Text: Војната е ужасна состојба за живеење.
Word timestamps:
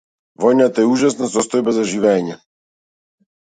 Војната 0.45 0.83
е 0.83 0.85
ужасна 0.93 1.29
состојба 1.35 1.77
за 1.77 1.87
живеење. 1.95 2.41